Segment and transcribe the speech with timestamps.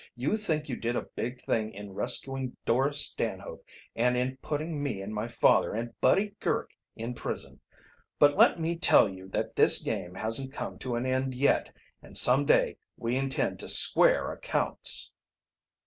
[0.15, 3.63] "You think you did a big thing in rescuing Dora Stanhope
[3.95, 7.59] and in putting me and my father and Buddy Girk in prison.
[8.17, 11.69] But let me tell you that this game hasn't come to an end yet,
[12.01, 15.11] and some day we intend to square accounts."